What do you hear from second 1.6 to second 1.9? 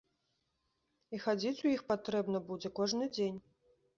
у іх